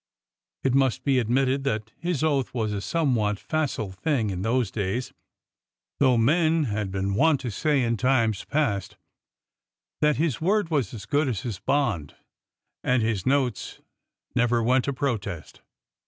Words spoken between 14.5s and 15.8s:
went to protest.